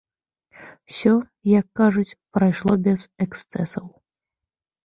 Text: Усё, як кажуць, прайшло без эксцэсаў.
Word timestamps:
Усё, 0.91 1.11
як 1.59 1.69
кажуць, 1.81 2.17
прайшло 2.39 2.73
без 2.89 2.99
эксцэсаў. 3.27 3.85